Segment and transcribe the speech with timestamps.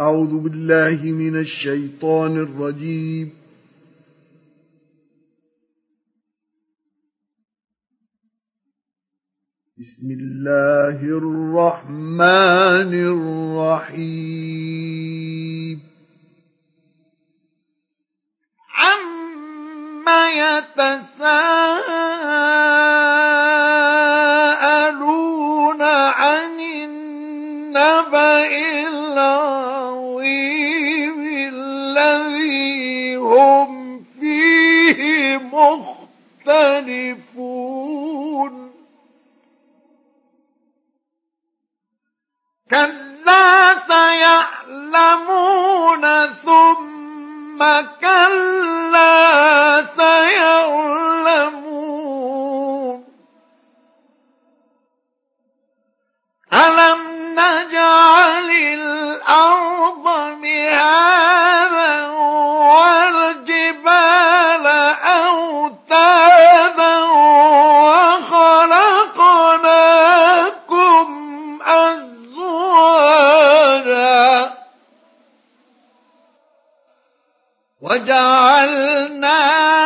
[0.00, 3.32] أعوذ بالله من الشيطان الرجيم.
[9.78, 12.92] بسم الله الرحمن
[13.84, 14.36] الرحيم.
[18.70, 21.15] عما يتساءلون
[78.06, 79.85] وجعلنا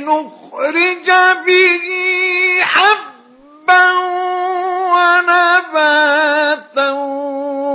[0.00, 1.08] لنخرج
[1.46, 1.86] به
[2.62, 3.86] حبا
[4.94, 6.90] ونباتا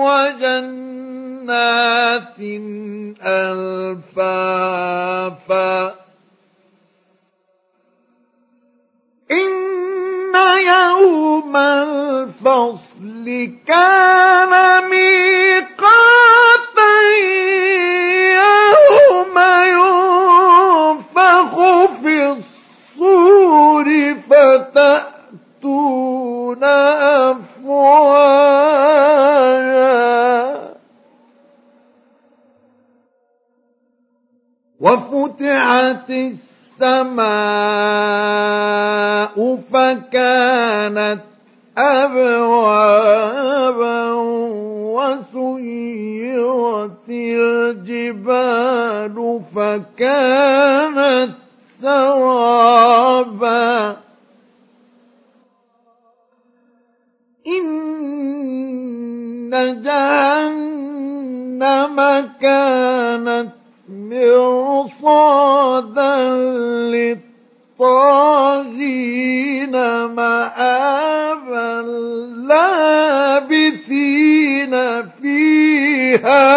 [0.05, 1.07] وجنات
[4.17, 4.67] ألفافا.
[9.31, 10.35] إن
[10.65, 13.25] يوم الفصل
[13.67, 14.86] كان
[26.63, 28.17] أفواجا.
[34.79, 37.27] وفتحت السماء
[39.73, 41.19] فكانت
[41.77, 43.27] أبوابا
[44.97, 49.15] وسيرت الجبال
[49.55, 51.31] فكانت
[51.81, 53.67] سرابا.
[59.53, 61.97] إن جهنم
[62.41, 63.49] كانت
[63.89, 65.37] مرصادا
[67.79, 69.71] للطاغين
[70.05, 71.81] مآبا
[73.47, 74.73] لابثين
[75.21, 76.56] فيها.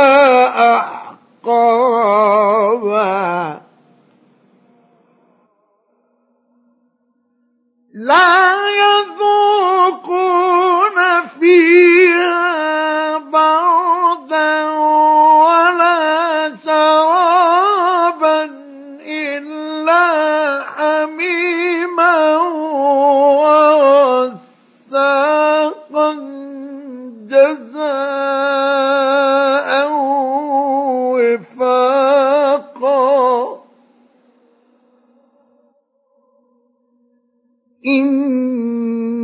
[31.34, 33.20] وفاقا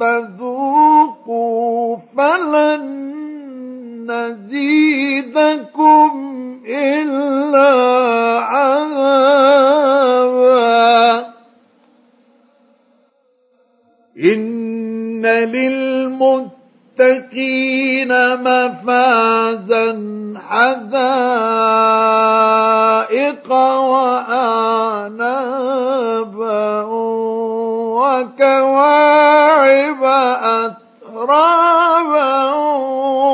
[0.00, 3.12] فذوقوا فلن
[4.10, 6.10] نزيدكم
[6.66, 7.72] الا
[8.40, 9.52] عذابا
[14.24, 16.52] ان للمتقين
[18.36, 21.92] مفازا حدائق
[23.92, 26.82] وأعنابا
[27.98, 30.02] وكواعب
[31.12, 32.32] أترابا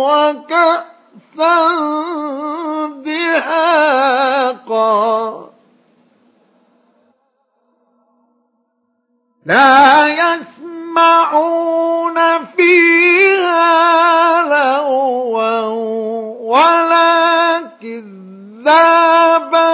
[0.08, 1.56] وكأسا
[3.04, 4.98] دهاقا.
[9.46, 9.78] لا
[10.08, 11.57] يسمعون
[18.68, 19.72] كذابا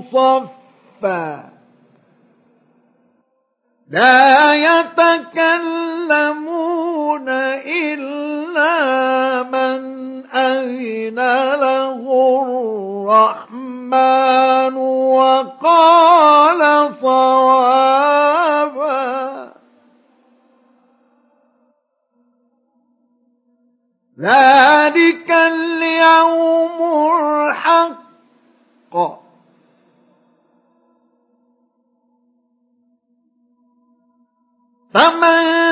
[0.00, 1.48] صفا.
[3.90, 6.47] لا يتكلمون
[11.08, 12.04] أذن له
[13.08, 14.76] الرحمن
[15.16, 16.60] وقال
[16.94, 18.28] صوابا
[24.20, 26.78] ذلك اليوم
[27.20, 27.98] الحق
[34.94, 35.67] فمن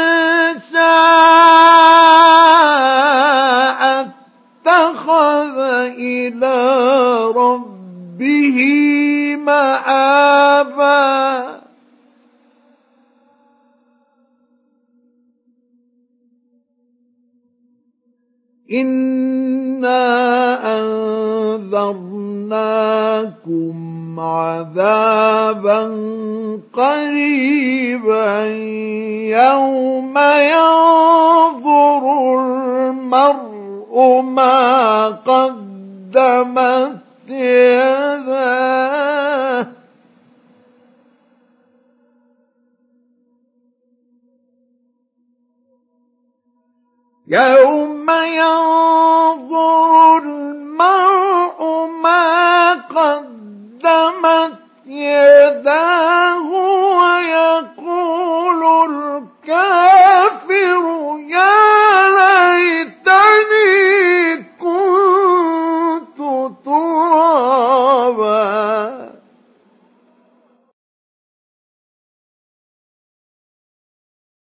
[6.06, 6.56] إلى
[7.37, 8.58] ربه
[9.37, 11.17] مآبا.
[18.73, 20.03] إنا
[20.79, 22.20] أنذرناكم
[24.20, 25.81] عذابا
[26.73, 28.44] قريبا.
[29.26, 32.05] يوم ينظر
[32.41, 34.75] المرء ما
[36.16, 38.76] قدمت يداه
[47.26, 48.86] يوم ينظر